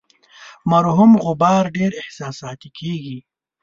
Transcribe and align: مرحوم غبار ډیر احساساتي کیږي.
مرحوم 0.71 1.11
غبار 1.25 1.63
ډیر 1.77 1.91
احساساتي 2.01 2.69
کیږي. 2.79 3.17